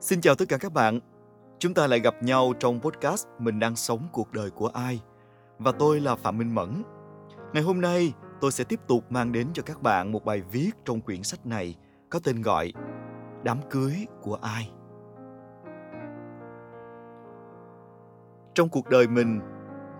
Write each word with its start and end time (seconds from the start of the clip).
Xin 0.00 0.20
chào 0.20 0.34
tất 0.34 0.44
cả 0.48 0.58
các 0.58 0.72
bạn. 0.72 1.00
Chúng 1.58 1.74
ta 1.74 1.86
lại 1.86 2.00
gặp 2.00 2.22
nhau 2.22 2.52
trong 2.58 2.80
podcast 2.80 3.26
Mình 3.38 3.58
đang 3.58 3.76
sống 3.76 4.08
cuộc 4.12 4.32
đời 4.32 4.50
của 4.50 4.68
ai. 4.68 5.00
Và 5.58 5.72
tôi 5.72 6.00
là 6.00 6.14
Phạm 6.16 6.38
Minh 6.38 6.54
Mẫn. 6.54 6.82
Ngày 7.52 7.62
hôm 7.62 7.80
nay, 7.80 8.12
tôi 8.40 8.52
sẽ 8.52 8.64
tiếp 8.64 8.80
tục 8.88 9.12
mang 9.12 9.32
đến 9.32 9.48
cho 9.52 9.62
các 9.62 9.82
bạn 9.82 10.12
một 10.12 10.24
bài 10.24 10.42
viết 10.52 10.70
trong 10.84 11.00
quyển 11.00 11.22
sách 11.22 11.46
này 11.46 11.76
có 12.10 12.18
tên 12.24 12.42
gọi 12.42 12.72
Đám 13.44 13.58
cưới 13.70 14.06
của 14.22 14.34
ai. 14.34 14.70
Trong 18.54 18.68
cuộc 18.68 18.88
đời 18.88 19.08
mình, 19.08 19.40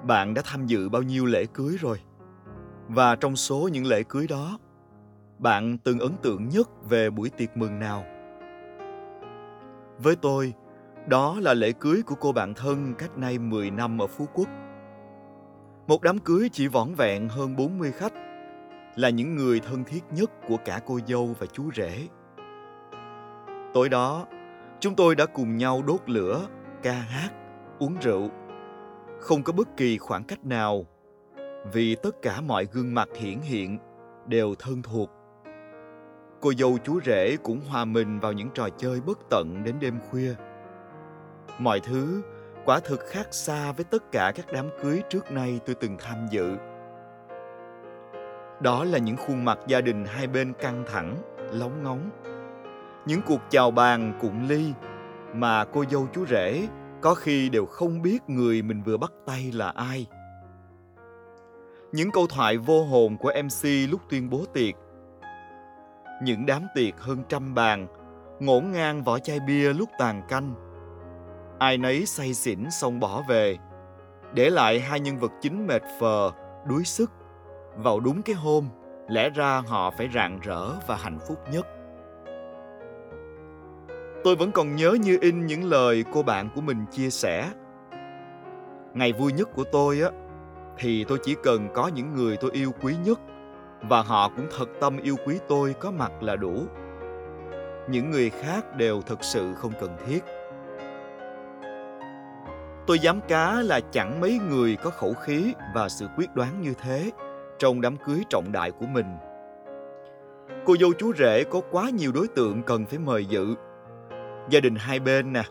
bạn 0.06 0.34
đã 0.34 0.42
tham 0.44 0.66
dự 0.66 0.88
bao 0.88 1.02
nhiêu 1.02 1.26
lễ 1.26 1.46
cưới 1.54 1.76
rồi? 1.80 2.00
Và 2.88 3.16
trong 3.16 3.36
số 3.36 3.68
những 3.72 3.86
lễ 3.86 4.02
cưới 4.02 4.26
đó, 4.26 4.58
bạn 5.38 5.78
từng 5.78 5.98
ấn 5.98 6.12
tượng 6.22 6.48
nhất 6.48 6.68
về 6.88 7.10
buổi 7.10 7.30
tiệc 7.30 7.56
mừng 7.56 7.78
nào? 7.78 8.04
Với 9.98 10.16
tôi, 10.16 10.54
đó 11.06 11.36
là 11.40 11.54
lễ 11.54 11.72
cưới 11.72 12.02
của 12.06 12.14
cô 12.14 12.32
bạn 12.32 12.54
thân 12.54 12.94
cách 12.98 13.18
nay 13.18 13.38
10 13.38 13.70
năm 13.70 14.02
ở 14.02 14.06
Phú 14.06 14.26
Quốc. 14.34 14.48
Một 15.86 16.02
đám 16.02 16.18
cưới 16.18 16.48
chỉ 16.52 16.68
vỏn 16.68 16.94
vẹn 16.94 17.28
hơn 17.28 17.56
40 17.56 17.92
khách, 17.92 18.12
là 18.96 19.10
những 19.10 19.36
người 19.36 19.60
thân 19.60 19.84
thiết 19.84 20.00
nhất 20.10 20.30
của 20.48 20.56
cả 20.64 20.80
cô 20.86 20.98
dâu 21.06 21.34
và 21.38 21.46
chú 21.46 21.70
rể. 21.74 22.08
Tối 23.74 23.88
đó, 23.88 24.26
chúng 24.80 24.94
tôi 24.94 25.14
đã 25.14 25.26
cùng 25.26 25.56
nhau 25.56 25.82
đốt 25.86 26.00
lửa, 26.06 26.46
ca 26.82 26.92
hát, 26.92 27.30
uống 27.78 27.96
rượu. 28.00 28.30
Không 29.20 29.42
có 29.42 29.52
bất 29.52 29.76
kỳ 29.76 29.98
khoảng 29.98 30.24
cách 30.24 30.44
nào, 30.44 30.84
vì 31.72 31.94
tất 31.94 32.22
cả 32.22 32.40
mọi 32.40 32.64
gương 32.72 32.94
mặt 32.94 33.08
hiển 33.14 33.38
hiện 33.40 33.78
đều 34.26 34.54
thân 34.58 34.82
thuộc 34.82 35.10
cô 36.46 36.52
dâu 36.58 36.78
chú 36.84 37.00
rể 37.04 37.36
cũng 37.42 37.60
hòa 37.68 37.84
mình 37.84 38.20
vào 38.20 38.32
những 38.32 38.48
trò 38.54 38.68
chơi 38.78 39.00
bất 39.00 39.18
tận 39.30 39.64
đến 39.64 39.74
đêm 39.80 39.98
khuya. 40.10 40.34
Mọi 41.58 41.80
thứ 41.80 42.22
quả 42.64 42.80
thực 42.80 43.00
khác 43.00 43.26
xa 43.30 43.72
với 43.72 43.84
tất 43.84 44.12
cả 44.12 44.32
các 44.34 44.46
đám 44.52 44.68
cưới 44.82 45.02
trước 45.10 45.32
nay 45.32 45.60
tôi 45.66 45.74
từng 45.74 45.96
tham 45.98 46.26
dự. 46.30 46.56
Đó 48.60 48.84
là 48.84 48.98
những 48.98 49.16
khuôn 49.16 49.44
mặt 49.44 49.58
gia 49.66 49.80
đình 49.80 50.04
hai 50.04 50.26
bên 50.26 50.52
căng 50.52 50.84
thẳng, 50.86 51.16
lóng 51.52 51.82
ngóng. 51.82 52.10
Những 53.06 53.20
cuộc 53.26 53.40
chào 53.50 53.70
bàn 53.70 54.18
cụng 54.20 54.48
ly 54.48 54.72
mà 55.34 55.64
cô 55.64 55.84
dâu 55.90 56.06
chú 56.12 56.26
rể 56.26 56.68
có 57.00 57.14
khi 57.14 57.48
đều 57.48 57.66
không 57.66 58.02
biết 58.02 58.18
người 58.28 58.62
mình 58.62 58.82
vừa 58.82 58.96
bắt 58.96 59.12
tay 59.26 59.52
là 59.52 59.68
ai. 59.68 60.06
Những 61.92 62.10
câu 62.10 62.26
thoại 62.26 62.58
vô 62.58 62.84
hồn 62.84 63.16
của 63.16 63.32
MC 63.44 63.90
lúc 63.90 64.00
tuyên 64.10 64.30
bố 64.30 64.44
tiệc 64.54 64.74
những 66.22 66.46
đám 66.46 66.66
tiệc 66.74 67.00
hơn 67.00 67.22
trăm 67.28 67.54
bàn, 67.54 67.86
ngổn 68.40 68.70
ngang 68.72 69.02
vỏ 69.02 69.18
chai 69.18 69.40
bia 69.40 69.72
lúc 69.72 69.88
tàn 69.98 70.22
canh. 70.28 70.54
Ai 71.58 71.78
nấy 71.78 72.06
say 72.06 72.34
xỉn 72.34 72.70
xong 72.70 73.00
bỏ 73.00 73.22
về, 73.28 73.56
để 74.34 74.50
lại 74.50 74.80
hai 74.80 75.00
nhân 75.00 75.18
vật 75.18 75.32
chính 75.40 75.66
mệt 75.66 75.82
phờ, 76.00 76.30
đuối 76.68 76.84
sức. 76.84 77.10
Vào 77.76 78.00
đúng 78.00 78.22
cái 78.22 78.34
hôm, 78.36 78.68
lẽ 79.08 79.30
ra 79.30 79.62
họ 79.66 79.90
phải 79.90 80.08
rạng 80.14 80.40
rỡ 80.42 80.70
và 80.86 80.96
hạnh 80.96 81.18
phúc 81.28 81.38
nhất. 81.52 81.66
Tôi 84.24 84.36
vẫn 84.36 84.52
còn 84.52 84.76
nhớ 84.76 84.96
như 85.02 85.18
in 85.20 85.46
những 85.46 85.64
lời 85.64 86.04
cô 86.12 86.22
bạn 86.22 86.48
của 86.54 86.60
mình 86.60 86.84
chia 86.90 87.10
sẻ. 87.10 87.50
Ngày 88.94 89.12
vui 89.12 89.32
nhất 89.32 89.48
của 89.54 89.64
tôi 89.72 90.00
á, 90.00 90.10
thì 90.78 91.04
tôi 91.04 91.18
chỉ 91.22 91.36
cần 91.42 91.68
có 91.74 91.88
những 91.88 92.14
người 92.14 92.36
tôi 92.36 92.50
yêu 92.52 92.72
quý 92.82 92.94
nhất 93.04 93.20
và 93.82 94.02
họ 94.02 94.28
cũng 94.28 94.46
thật 94.56 94.68
tâm 94.80 94.98
yêu 95.02 95.16
quý 95.26 95.38
tôi 95.48 95.74
có 95.80 95.90
mặt 95.90 96.12
là 96.22 96.36
đủ. 96.36 96.66
Những 97.88 98.10
người 98.10 98.30
khác 98.30 98.76
đều 98.76 99.02
thực 99.02 99.24
sự 99.24 99.54
không 99.54 99.72
cần 99.80 99.96
thiết. 100.06 100.24
Tôi 102.86 102.98
dám 102.98 103.20
cá 103.28 103.62
là 103.62 103.80
chẳng 103.80 104.20
mấy 104.20 104.38
người 104.50 104.76
có 104.76 104.90
khẩu 104.90 105.14
khí 105.14 105.54
và 105.74 105.88
sự 105.88 106.06
quyết 106.16 106.34
đoán 106.34 106.60
như 106.60 106.74
thế 106.82 107.10
trong 107.58 107.80
đám 107.80 107.96
cưới 107.96 108.22
trọng 108.30 108.52
đại 108.52 108.70
của 108.70 108.86
mình. 108.86 109.06
Cô 110.64 110.76
dâu 110.76 110.92
chú 110.98 111.12
rể 111.14 111.44
có 111.44 111.60
quá 111.70 111.90
nhiều 111.90 112.12
đối 112.12 112.28
tượng 112.28 112.62
cần 112.62 112.86
phải 112.86 112.98
mời 112.98 113.26
dự. 113.26 113.54
Gia 114.50 114.60
đình 114.60 114.74
hai 114.74 115.00
bên 115.00 115.32
nè, 115.32 115.42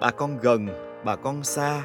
bà 0.00 0.10
con 0.10 0.38
gần, 0.42 0.66
bà 1.04 1.16
con 1.16 1.42
xa, 1.42 1.82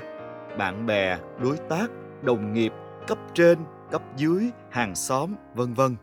bạn 0.58 0.86
bè, 0.86 1.18
đối 1.44 1.58
tác, 1.58 1.88
đồng 2.22 2.54
nghiệp 2.54 2.74
cấp 3.08 3.18
trên 3.34 3.60
cấp 3.92 4.02
dưới, 4.18 4.52
hàng 4.70 4.96
xóm, 4.96 5.36
vân 5.56 5.74
vân. 5.74 5.96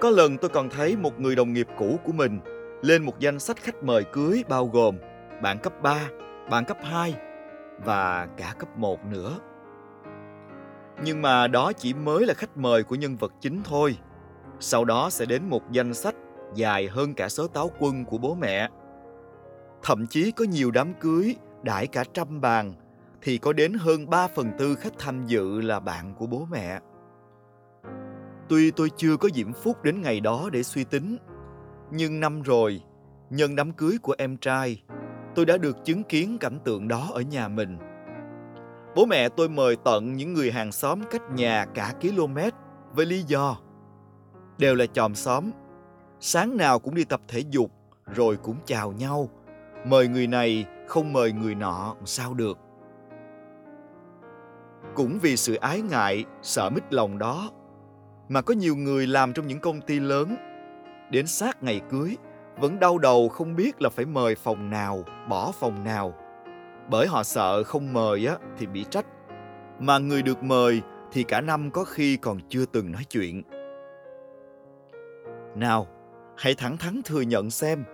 Có 0.00 0.10
lần 0.10 0.38
tôi 0.38 0.48
còn 0.48 0.70
thấy 0.70 0.96
một 0.96 1.20
người 1.20 1.36
đồng 1.36 1.52
nghiệp 1.52 1.68
cũ 1.78 1.98
của 2.04 2.12
mình 2.12 2.40
lên 2.82 3.02
một 3.02 3.18
danh 3.18 3.38
sách 3.38 3.56
khách 3.56 3.82
mời 3.82 4.04
cưới 4.04 4.44
bao 4.48 4.66
gồm 4.66 4.96
bạn 5.42 5.58
cấp 5.58 5.72
3, 5.82 6.08
bạn 6.50 6.64
cấp 6.64 6.76
2 6.82 7.14
và 7.84 8.28
cả 8.36 8.54
cấp 8.58 8.78
1 8.78 9.04
nữa. 9.04 9.38
Nhưng 11.04 11.22
mà 11.22 11.48
đó 11.48 11.72
chỉ 11.72 11.94
mới 11.94 12.26
là 12.26 12.34
khách 12.34 12.56
mời 12.56 12.82
của 12.82 12.94
nhân 12.94 13.16
vật 13.16 13.32
chính 13.40 13.62
thôi. 13.64 13.96
Sau 14.60 14.84
đó 14.84 15.10
sẽ 15.10 15.26
đến 15.26 15.42
một 15.48 15.70
danh 15.70 15.94
sách 15.94 16.14
dài 16.54 16.88
hơn 16.88 17.14
cả 17.14 17.28
số 17.28 17.46
táo 17.46 17.70
quân 17.78 18.04
của 18.04 18.18
bố 18.18 18.34
mẹ. 18.34 18.68
Thậm 19.82 20.06
chí 20.06 20.30
có 20.30 20.44
nhiều 20.44 20.70
đám 20.70 20.94
cưới 20.94 21.36
đãi 21.62 21.86
cả 21.86 22.04
trăm 22.14 22.40
bàn 22.40 22.74
thì 23.22 23.38
có 23.38 23.52
đến 23.52 23.72
hơn 23.72 24.10
3 24.10 24.28
phần 24.28 24.50
tư 24.58 24.74
khách 24.74 24.92
tham 24.98 25.26
dự 25.26 25.60
là 25.60 25.80
bạn 25.80 26.14
của 26.14 26.26
bố 26.26 26.46
mẹ. 26.50 26.80
Tuy 28.48 28.70
tôi 28.70 28.90
chưa 28.96 29.16
có 29.16 29.28
diễm 29.34 29.52
phúc 29.52 29.82
đến 29.82 30.00
ngày 30.00 30.20
đó 30.20 30.48
để 30.52 30.62
suy 30.62 30.84
tính, 30.84 31.16
nhưng 31.90 32.20
năm 32.20 32.42
rồi, 32.42 32.82
nhân 33.30 33.56
đám 33.56 33.72
cưới 33.72 33.98
của 34.02 34.14
em 34.18 34.36
trai, 34.36 34.82
tôi 35.34 35.46
đã 35.46 35.56
được 35.56 35.84
chứng 35.84 36.02
kiến 36.04 36.38
cảnh 36.38 36.58
tượng 36.64 36.88
đó 36.88 37.10
ở 37.12 37.20
nhà 37.20 37.48
mình. 37.48 37.78
Bố 38.96 39.06
mẹ 39.06 39.28
tôi 39.28 39.48
mời 39.48 39.76
tận 39.84 40.16
những 40.16 40.32
người 40.32 40.50
hàng 40.50 40.72
xóm 40.72 41.00
cách 41.10 41.22
nhà 41.34 41.66
cả 41.74 41.94
km 42.00 42.38
với 42.94 43.06
lý 43.06 43.22
do 43.22 43.56
đều 44.58 44.74
là 44.74 44.86
chòm 44.86 45.14
xóm. 45.14 45.50
Sáng 46.20 46.56
nào 46.56 46.78
cũng 46.78 46.94
đi 46.94 47.04
tập 47.04 47.20
thể 47.28 47.42
dục 47.50 47.70
rồi 48.14 48.36
cũng 48.36 48.56
chào 48.66 48.92
nhau. 48.92 49.28
Mời 49.86 50.08
người 50.08 50.26
này 50.26 50.66
không 50.88 51.12
mời 51.12 51.32
người 51.32 51.54
nọ 51.54 51.96
sao 52.04 52.34
được. 52.34 52.58
Cũng 54.94 55.18
vì 55.18 55.36
sự 55.36 55.54
ái 55.54 55.80
ngại, 55.80 56.24
sợ 56.42 56.70
mít 56.70 56.92
lòng 56.92 57.18
đó 57.18 57.50
mà 58.28 58.42
có 58.42 58.54
nhiều 58.54 58.76
người 58.76 59.06
làm 59.06 59.32
trong 59.32 59.46
những 59.46 59.60
công 59.60 59.80
ty 59.80 60.00
lớn 60.00 60.36
đến 61.10 61.26
sát 61.26 61.62
ngày 61.62 61.80
cưới 61.90 62.16
vẫn 62.60 62.80
đau 62.80 62.98
đầu 62.98 63.28
không 63.28 63.56
biết 63.56 63.82
là 63.82 63.88
phải 63.88 64.04
mời 64.04 64.34
phòng 64.34 64.70
nào, 64.70 65.04
bỏ 65.28 65.52
phòng 65.52 65.84
nào. 65.84 66.14
Bởi 66.90 67.06
họ 67.06 67.22
sợ 67.22 67.64
không 67.64 67.92
mời 67.92 68.26
á 68.26 68.36
thì 68.58 68.66
bị 68.66 68.84
trách, 68.90 69.06
mà 69.80 69.98
người 69.98 70.22
được 70.22 70.42
mời 70.42 70.82
thì 71.12 71.22
cả 71.22 71.40
năm 71.40 71.70
có 71.70 71.84
khi 71.84 72.16
còn 72.16 72.40
chưa 72.48 72.64
từng 72.66 72.92
nói 72.92 73.02
chuyện. 73.10 73.42
Nào, 75.54 75.86
hãy 76.36 76.54
thẳng 76.54 76.76
thắn 76.76 77.00
thừa 77.04 77.20
nhận 77.20 77.50
xem, 77.50 77.84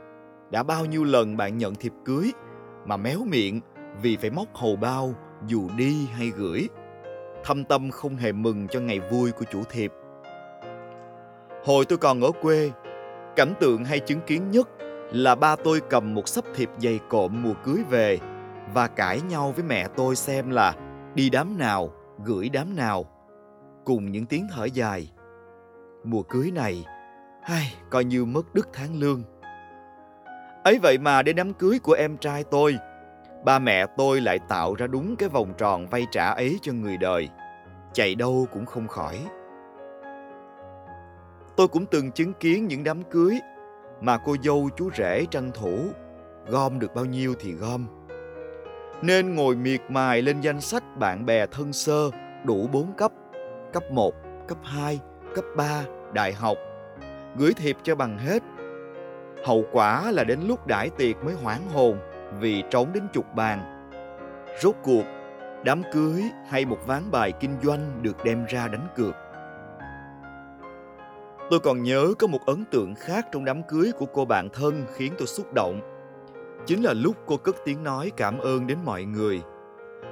đã 0.51 0.63
bao 0.63 0.85
nhiêu 0.85 1.05
lần 1.05 1.37
bạn 1.37 1.59
nhận 1.59 1.75
thiệp 1.75 1.93
cưới 2.05 2.33
mà 2.87 2.97
méo 2.97 3.19
miệng 3.31 3.61
vì 4.03 4.17
phải 4.17 4.31
móc 4.31 4.55
hầu 4.55 4.77
bao 4.77 5.15
dù 5.47 5.71
đi 5.77 6.07
hay 6.07 6.31
gửi 6.37 6.69
thâm 7.44 7.65
tâm 7.65 7.91
không 7.91 8.16
hề 8.16 8.32
mừng 8.32 8.69
cho 8.69 8.81
ngày 8.81 9.00
vui 9.00 9.32
của 9.32 9.44
chủ 9.50 9.62
thiệp. 9.71 9.93
Hồi 11.65 11.84
tôi 11.84 11.99
còn 11.99 12.21
ở 12.21 12.31
quê, 12.43 12.71
cảnh 13.37 13.54
tượng 13.60 13.84
hay 13.84 14.00
chứng 14.00 14.21
kiến 14.26 14.50
nhất 14.50 14.69
là 15.12 15.34
ba 15.34 15.56
tôi 15.56 15.81
cầm 15.91 16.15
một 16.15 16.28
sấp 16.28 16.44
thiệp 16.54 16.71
dày 16.78 17.00
cộm 17.09 17.43
mùa 17.43 17.54
cưới 17.65 17.82
về 17.91 18.19
và 18.75 18.87
cãi 18.87 19.21
nhau 19.21 19.53
với 19.56 19.65
mẹ 19.65 19.88
tôi 19.97 20.16
xem 20.16 20.50
là 20.50 20.75
đi 21.15 21.31
đám 21.31 21.59
nào, 21.59 21.93
gửi 22.25 22.49
đám 22.49 22.76
nào, 22.76 23.04
cùng 23.84 24.12
những 24.12 24.26
tiếng 24.26 24.47
thở 24.55 24.65
dài. 24.65 25.12
Mùa 26.05 26.22
cưới 26.22 26.50
này, 26.50 26.84
ai 27.43 27.75
coi 27.91 28.05
như 28.05 28.25
mất 28.25 28.55
đứt 28.55 28.69
tháng 28.72 29.00
lương. 29.00 29.22
Ấy 30.65 30.79
vậy 30.82 30.99
mà 30.99 31.23
đến 31.23 31.37
đám 31.37 31.52
cưới 31.52 31.79
của 31.79 31.93
em 31.93 32.17
trai 32.17 32.44
tôi, 32.44 32.79
ba 33.44 33.58
mẹ 33.58 33.87
tôi 33.96 34.20
lại 34.20 34.38
tạo 34.49 34.75
ra 34.75 34.87
đúng 34.87 35.17
cái 35.17 35.29
vòng 35.29 35.55
tròn 35.58 35.87
vay 35.87 36.06
trả 36.11 36.31
ấy 36.31 36.58
cho 36.62 36.73
người 36.73 36.96
đời. 36.96 37.29
Chạy 37.93 38.14
đâu 38.14 38.46
cũng 38.52 38.67
không 38.67 38.88
khỏi. 38.88 39.19
Tôi 41.56 41.69
cũng 41.69 41.87
từng 41.87 42.12
chứng 42.12 42.32
kiến 42.32 42.67
những 42.67 42.85
đám 42.85 43.02
cưới 43.02 43.38
mà 44.00 44.19
cô 44.25 44.37
dâu 44.43 44.69
chú 44.76 44.90
rể 44.96 45.26
tranh 45.31 45.50
thủ 45.55 45.79
gom 46.46 46.79
được 46.79 46.94
bao 46.94 47.05
nhiêu 47.05 47.35
thì 47.40 47.52
gom. 47.52 47.87
Nên 49.02 49.35
ngồi 49.35 49.56
miệt 49.56 49.81
mài 49.88 50.23
lên 50.23 50.41
danh 50.41 50.61
sách 50.61 50.82
bạn 50.99 51.26
bè 51.26 51.46
thân 51.46 51.73
sơ 51.73 52.11
đủ 52.44 52.69
bốn 52.73 52.93
cấp 52.93 53.12
cấp 53.73 53.82
1, 53.91 54.14
cấp 54.49 54.58
2, 54.62 55.00
cấp 55.34 55.44
3, 55.56 55.84
đại 56.12 56.32
học 56.32 56.56
gửi 57.37 57.52
thiệp 57.55 57.76
cho 57.82 57.94
bằng 57.94 58.19
hết. 58.19 58.43
Hậu 59.44 59.64
quả 59.73 60.11
là 60.11 60.25
đến 60.25 60.41
lúc 60.46 60.67
đãi 60.67 60.91
tiệc 60.91 61.25
mới 61.25 61.34
hoảng 61.34 61.69
hồn 61.75 61.99
vì 62.41 62.63
trống 62.71 62.93
đến 62.93 63.03
chục 63.13 63.35
bàn. 63.35 63.91
Rốt 64.61 64.75
cuộc, 64.83 65.05
đám 65.65 65.83
cưới 65.93 66.23
hay 66.49 66.65
một 66.65 66.79
ván 66.87 67.11
bài 67.11 67.33
kinh 67.41 67.57
doanh 67.63 68.03
được 68.03 68.25
đem 68.25 68.45
ra 68.49 68.69
đánh 68.69 68.87
cược. 68.97 69.15
Tôi 71.51 71.61
còn 71.61 71.83
nhớ 71.83 72.15
có 72.19 72.27
một 72.27 72.47
ấn 72.47 72.65
tượng 72.65 72.95
khác 72.95 73.27
trong 73.33 73.45
đám 73.45 73.63
cưới 73.63 73.93
của 73.99 74.07
cô 74.07 74.25
bạn 74.25 74.49
thân 74.53 74.85
khiến 74.95 75.13
tôi 75.19 75.27
xúc 75.27 75.55
động. 75.55 75.81
chính 76.67 76.83
là 76.83 76.93
lúc 76.93 77.17
cô 77.27 77.37
cất 77.37 77.57
tiếng 77.65 77.85
nói 77.85 78.13
cảm 78.17 78.39
ơn 78.39 78.67
đến 78.67 78.79
mọi 78.85 79.05
người. 79.05 79.43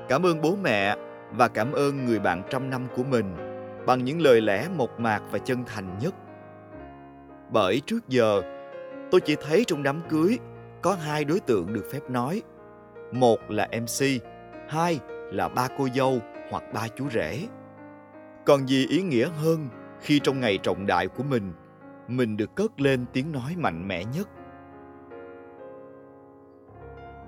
Cảm 0.08 0.26
ơn 0.26 0.40
bố 0.40 0.56
mẹ 0.62 0.96
và 1.32 1.48
cảm 1.48 1.72
ơn 1.72 2.06
người 2.06 2.18
bạn 2.18 2.42
trăm 2.50 2.70
năm 2.70 2.86
của 2.96 3.02
mình 3.10 3.36
bằng 3.86 4.04
những 4.04 4.20
lời 4.20 4.40
lẽ 4.40 4.68
mộc 4.76 5.00
mạc 5.00 5.22
và 5.30 5.38
chân 5.38 5.64
thành 5.66 5.98
nhất. 6.00 6.14
Bởi 7.50 7.80
trước 7.86 8.08
giờ, 8.08 8.42
tôi 9.10 9.20
chỉ 9.20 9.36
thấy 9.46 9.64
trong 9.66 9.82
đám 9.82 10.00
cưới 10.08 10.38
có 10.86 10.94
hai 10.94 11.24
đối 11.24 11.40
tượng 11.40 11.72
được 11.72 11.84
phép 11.92 12.10
nói. 12.10 12.42
Một 13.12 13.38
là 13.48 13.68
MC, 13.72 14.22
hai 14.68 15.00
là 15.32 15.48
ba 15.48 15.68
cô 15.78 15.88
dâu 15.94 16.18
hoặc 16.50 16.64
ba 16.74 16.88
chú 16.96 17.08
rể. 17.10 17.46
Còn 18.44 18.68
gì 18.68 18.86
ý 18.86 19.02
nghĩa 19.02 19.28
hơn 19.28 19.68
khi 20.00 20.20
trong 20.22 20.40
ngày 20.40 20.58
trọng 20.62 20.86
đại 20.86 21.08
của 21.08 21.22
mình, 21.22 21.52
mình 22.08 22.36
được 22.36 22.56
cất 22.56 22.80
lên 22.80 23.04
tiếng 23.12 23.32
nói 23.32 23.54
mạnh 23.56 23.88
mẽ 23.88 24.04
nhất. 24.04 24.28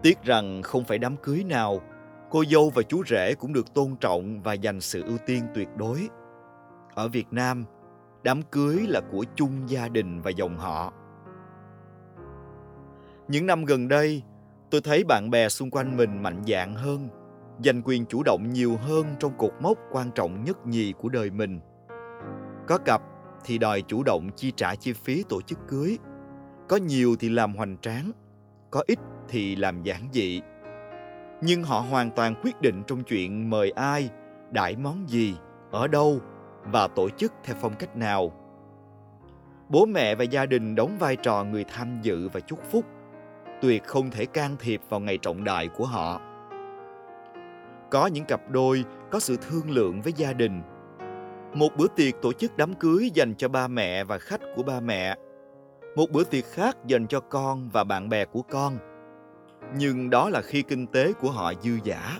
Tiếc 0.02 0.22
rằng 0.22 0.62
không 0.62 0.84
phải 0.84 0.98
đám 0.98 1.16
cưới 1.16 1.44
nào, 1.44 1.80
cô 2.30 2.44
dâu 2.44 2.70
và 2.74 2.82
chú 2.82 3.02
rể 3.06 3.34
cũng 3.34 3.52
được 3.52 3.74
tôn 3.74 3.96
trọng 4.00 4.42
và 4.42 4.52
dành 4.52 4.80
sự 4.80 5.02
ưu 5.02 5.18
tiên 5.26 5.42
tuyệt 5.54 5.68
đối. 5.76 6.08
Ở 6.94 7.08
Việt 7.08 7.26
Nam, 7.30 7.64
đám 8.22 8.42
cưới 8.42 8.86
là 8.88 9.00
của 9.12 9.24
chung 9.34 9.52
gia 9.66 9.88
đình 9.88 10.20
và 10.20 10.30
dòng 10.30 10.56
họ. 10.56 10.92
Những 13.28 13.46
năm 13.46 13.64
gần 13.64 13.88
đây, 13.88 14.22
tôi 14.70 14.80
thấy 14.80 15.04
bạn 15.04 15.30
bè 15.30 15.48
xung 15.48 15.70
quanh 15.70 15.96
mình 15.96 16.22
mạnh 16.22 16.42
dạn 16.46 16.74
hơn, 16.74 17.08
giành 17.64 17.82
quyền 17.82 18.06
chủ 18.06 18.22
động 18.22 18.50
nhiều 18.50 18.76
hơn 18.76 19.06
trong 19.18 19.38
cột 19.38 19.52
mốc 19.60 19.78
quan 19.92 20.10
trọng 20.14 20.44
nhất 20.44 20.66
nhì 20.66 20.92
của 20.92 21.08
đời 21.08 21.30
mình. 21.30 21.60
Có 22.66 22.78
cặp 22.78 23.02
thì 23.44 23.58
đòi 23.58 23.82
chủ 23.82 24.02
động 24.02 24.30
chi 24.36 24.52
trả 24.56 24.74
chi 24.74 24.92
phí 24.92 25.24
tổ 25.28 25.42
chức 25.42 25.58
cưới, 25.68 25.98
có 26.68 26.76
nhiều 26.76 27.16
thì 27.20 27.28
làm 27.28 27.54
hoành 27.54 27.76
tráng, 27.78 28.12
có 28.70 28.82
ít 28.86 28.98
thì 29.28 29.56
làm 29.56 29.82
giản 29.82 30.08
dị. 30.12 30.40
Nhưng 31.42 31.62
họ 31.62 31.80
hoàn 31.80 32.10
toàn 32.10 32.34
quyết 32.42 32.60
định 32.60 32.82
trong 32.86 33.02
chuyện 33.02 33.50
mời 33.50 33.70
ai, 33.70 34.10
đãi 34.50 34.76
món 34.76 35.08
gì, 35.08 35.34
ở 35.70 35.88
đâu 35.88 36.20
và 36.62 36.88
tổ 36.88 37.08
chức 37.08 37.32
theo 37.44 37.56
phong 37.60 37.74
cách 37.74 37.96
nào. 37.96 38.32
Bố 39.68 39.86
mẹ 39.86 40.14
và 40.14 40.24
gia 40.24 40.46
đình 40.46 40.74
đóng 40.74 40.96
vai 40.98 41.16
trò 41.16 41.44
người 41.44 41.64
tham 41.64 41.98
dự 42.02 42.28
và 42.28 42.40
chúc 42.40 42.58
phúc, 42.70 42.84
tuyệt 43.60 43.84
không 43.84 44.10
thể 44.10 44.26
can 44.26 44.56
thiệp 44.58 44.80
vào 44.88 45.00
ngày 45.00 45.18
trọng 45.18 45.44
đại 45.44 45.68
của 45.68 45.86
họ. 45.86 46.20
Có 47.90 48.06
những 48.06 48.24
cặp 48.24 48.50
đôi 48.50 48.84
có 49.10 49.20
sự 49.20 49.36
thương 49.36 49.70
lượng 49.70 50.00
với 50.00 50.12
gia 50.12 50.32
đình. 50.32 50.62
Một 51.54 51.68
bữa 51.76 51.86
tiệc 51.96 52.14
tổ 52.22 52.32
chức 52.32 52.56
đám 52.56 52.74
cưới 52.74 53.10
dành 53.14 53.34
cho 53.34 53.48
ba 53.48 53.68
mẹ 53.68 54.04
và 54.04 54.18
khách 54.18 54.40
của 54.56 54.62
ba 54.62 54.80
mẹ. 54.80 55.16
Một 55.96 56.10
bữa 56.10 56.24
tiệc 56.24 56.44
khác 56.44 56.76
dành 56.86 57.06
cho 57.06 57.20
con 57.20 57.68
và 57.72 57.84
bạn 57.84 58.08
bè 58.08 58.24
của 58.24 58.42
con. 58.42 58.78
Nhưng 59.76 60.10
đó 60.10 60.28
là 60.28 60.42
khi 60.42 60.62
kinh 60.62 60.86
tế 60.86 61.12
của 61.12 61.30
họ 61.30 61.52
dư 61.54 61.78
giả. 61.84 62.18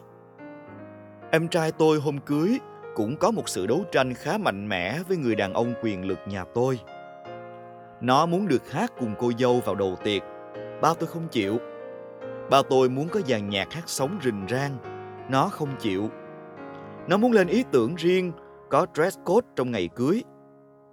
Em 1.31 1.49
trai 1.49 1.73
tôi 1.73 2.01
hôm 2.01 2.19
cưới 2.19 2.59
cũng 2.95 3.17
có 3.17 3.31
một 3.31 3.49
sự 3.49 3.67
đấu 3.67 3.85
tranh 3.93 4.15
khá 4.15 4.39
mạnh 4.39 4.69
mẽ 4.69 4.99
với 5.09 5.17
người 5.17 5.35
đàn 5.35 5.53
ông 5.53 5.75
quyền 5.83 6.05
lực 6.05 6.19
nhà 6.27 6.45
tôi. 6.55 6.81
Nó 8.01 8.27
muốn 8.27 8.49
được 8.49 8.71
hát 8.73 8.93
cùng 8.99 9.15
cô 9.19 9.33
dâu 9.39 9.61
vào 9.61 9.75
đầu 9.75 9.97
tiệc. 10.05 10.23
Bao 10.83 10.95
tôi 10.95 11.09
không 11.09 11.29
chịu. 11.29 11.59
Bao 12.51 12.63
tôi 12.63 12.89
muốn 12.89 13.09
có 13.09 13.21
dàn 13.27 13.49
nhạc 13.49 13.73
hát 13.73 13.85
sống 13.87 14.19
rình 14.23 14.47
rang. 14.49 14.77
Nó 15.31 15.49
không 15.49 15.69
chịu. 15.79 16.09
Nó 17.09 17.17
muốn 17.17 17.33
lên 17.33 17.47
ý 17.47 17.65
tưởng 17.73 17.95
riêng, 17.95 18.33
có 18.71 18.87
dress 18.95 19.19
code 19.25 19.47
trong 19.57 19.71
ngày 19.71 19.89
cưới. 19.97 20.23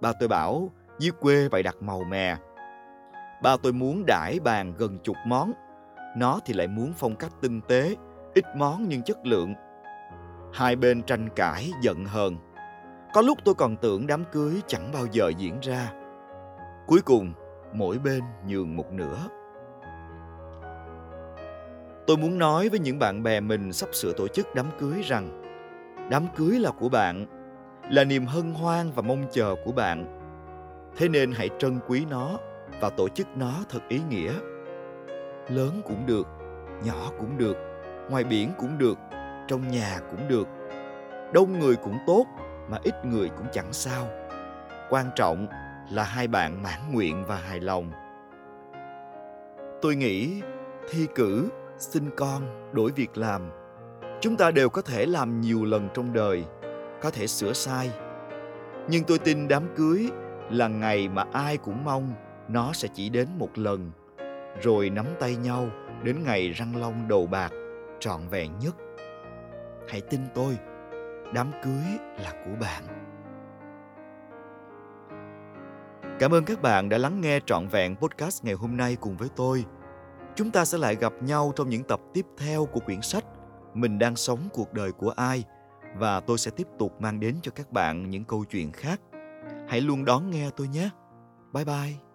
Bao 0.00 0.12
tôi 0.20 0.28
bảo, 0.28 0.72
dưới 0.98 1.10
quê 1.20 1.48
phải 1.52 1.62
đặt 1.62 1.76
màu 1.80 2.02
mè. 2.04 2.36
Bao 3.42 3.56
tôi 3.58 3.72
muốn 3.72 4.04
đãi 4.06 4.38
bàn 4.44 4.74
gần 4.78 4.98
chục 4.98 5.16
món. 5.26 5.52
Nó 6.16 6.40
thì 6.44 6.54
lại 6.54 6.68
muốn 6.68 6.92
phong 6.96 7.16
cách 7.16 7.32
tinh 7.40 7.60
tế, 7.68 7.96
ít 8.34 8.44
món 8.56 8.88
nhưng 8.88 9.02
chất 9.02 9.26
lượng 9.26 9.54
Hai 10.52 10.76
bên 10.76 11.02
tranh 11.02 11.28
cãi 11.36 11.70
giận 11.82 12.04
hờn. 12.04 12.36
Có 13.14 13.20
lúc 13.20 13.38
tôi 13.44 13.54
còn 13.54 13.76
tưởng 13.76 14.06
đám 14.06 14.24
cưới 14.32 14.60
chẳng 14.66 14.90
bao 14.92 15.06
giờ 15.12 15.32
diễn 15.38 15.60
ra. 15.60 15.92
Cuối 16.86 17.00
cùng, 17.04 17.32
mỗi 17.74 17.98
bên 17.98 18.20
nhường 18.46 18.76
một 18.76 18.92
nửa. 18.92 19.16
Tôi 22.06 22.16
muốn 22.16 22.38
nói 22.38 22.68
với 22.68 22.78
những 22.78 22.98
bạn 22.98 23.22
bè 23.22 23.40
mình 23.40 23.72
sắp 23.72 23.88
sửa 23.92 24.12
tổ 24.12 24.28
chức 24.28 24.54
đám 24.54 24.66
cưới 24.78 25.02
rằng 25.02 25.42
đám 26.10 26.26
cưới 26.36 26.58
là 26.58 26.70
của 26.70 26.88
bạn, 26.88 27.26
là 27.90 28.04
niềm 28.04 28.26
hân 28.26 28.54
hoan 28.54 28.90
và 28.94 29.02
mong 29.02 29.24
chờ 29.32 29.54
của 29.64 29.72
bạn. 29.72 30.20
Thế 30.96 31.08
nên 31.08 31.32
hãy 31.32 31.50
trân 31.58 31.78
quý 31.88 32.04
nó 32.10 32.38
và 32.80 32.90
tổ 32.90 33.08
chức 33.08 33.26
nó 33.36 33.52
thật 33.68 33.80
ý 33.88 34.00
nghĩa. 34.10 34.32
Lớn 35.48 35.82
cũng 35.84 36.06
được, 36.06 36.26
nhỏ 36.84 37.10
cũng 37.18 37.38
được, 37.38 37.56
ngoài 38.10 38.24
biển 38.24 38.50
cũng 38.58 38.78
được, 38.78 38.98
trong 39.48 39.68
nhà 39.68 40.00
cũng 40.10 40.28
được 40.28 40.48
đông 41.32 41.58
người 41.58 41.76
cũng 41.76 41.98
tốt 42.06 42.26
mà 42.68 42.78
ít 42.82 42.94
người 43.04 43.28
cũng 43.28 43.46
chẳng 43.52 43.72
sao 43.72 44.08
quan 44.90 45.06
trọng 45.16 45.46
là 45.90 46.02
hai 46.02 46.28
bạn 46.28 46.62
mãn 46.62 46.80
nguyện 46.92 47.24
và 47.26 47.36
hài 47.36 47.60
lòng 47.60 47.90
tôi 49.82 49.96
nghĩ 49.96 50.42
thi 50.90 51.06
cử 51.14 51.48
xin 51.78 52.10
con 52.16 52.72
đổi 52.72 52.92
việc 52.92 53.18
làm. 53.18 53.50
Chúng 54.20 54.36
ta 54.36 54.50
đều 54.50 54.68
có 54.68 54.82
thể 54.82 55.06
làm 55.06 55.40
nhiều 55.40 55.64
lần 55.64 55.88
trong 55.94 56.12
đời, 56.12 56.44
có 57.02 57.10
thể 57.10 57.26
sửa 57.26 57.52
sai. 57.52 57.90
Nhưng 58.88 59.04
tôi 59.04 59.18
tin 59.18 59.48
đám 59.48 59.62
cưới 59.76 60.08
là 60.50 60.68
ngày 60.68 61.08
mà 61.08 61.24
ai 61.32 61.56
cũng 61.56 61.84
mong 61.84 62.12
nó 62.48 62.72
sẽ 62.72 62.88
chỉ 62.94 63.08
đến 63.08 63.28
một 63.38 63.58
lần, 63.58 63.90
rồi 64.62 64.90
nắm 64.90 65.06
tay 65.20 65.36
nhau 65.36 65.68
đến 66.02 66.22
ngày 66.24 66.50
răng 66.50 66.76
long 66.76 67.08
đầu 67.08 67.26
bạc 67.26 67.52
trọn 68.00 68.28
vẹn 68.30 68.58
nhất. 68.58 68.74
Hãy 69.88 70.00
tin 70.00 70.20
tôi, 70.34 70.58
đám 71.34 71.52
cưới 71.64 71.98
là 72.22 72.30
của 72.44 72.56
bạn. 72.60 72.82
Cảm 76.18 76.34
ơn 76.34 76.44
các 76.44 76.62
bạn 76.62 76.88
đã 76.88 76.98
lắng 76.98 77.20
nghe 77.20 77.40
trọn 77.46 77.68
vẹn 77.68 77.96
podcast 77.96 78.44
ngày 78.44 78.54
hôm 78.54 78.76
nay 78.76 78.96
cùng 79.00 79.16
với 79.16 79.28
tôi 79.36 79.64
chúng 80.36 80.50
ta 80.50 80.64
sẽ 80.64 80.78
lại 80.78 80.96
gặp 80.96 81.12
nhau 81.20 81.52
trong 81.56 81.68
những 81.68 81.84
tập 81.84 82.00
tiếp 82.14 82.26
theo 82.38 82.66
của 82.66 82.80
quyển 82.80 83.02
sách 83.02 83.24
mình 83.74 83.98
đang 83.98 84.16
sống 84.16 84.40
cuộc 84.52 84.72
đời 84.72 84.92
của 84.92 85.10
ai 85.10 85.44
và 85.98 86.20
tôi 86.20 86.38
sẽ 86.38 86.50
tiếp 86.50 86.66
tục 86.78 87.00
mang 87.00 87.20
đến 87.20 87.36
cho 87.42 87.52
các 87.54 87.72
bạn 87.72 88.10
những 88.10 88.24
câu 88.24 88.44
chuyện 88.44 88.72
khác. 88.72 89.00
Hãy 89.68 89.80
luôn 89.80 90.04
đón 90.04 90.30
nghe 90.30 90.50
tôi 90.56 90.68
nhé. 90.68 90.90
Bye 91.52 91.64
bye. 91.64 92.05